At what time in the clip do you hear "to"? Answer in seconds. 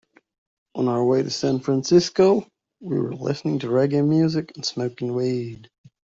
1.21-1.29, 3.59-3.67